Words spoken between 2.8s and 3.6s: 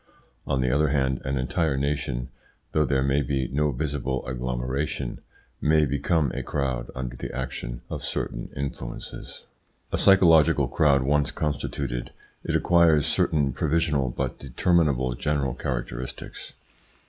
there may be